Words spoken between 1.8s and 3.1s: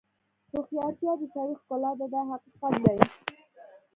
ده دا حقیقت دی.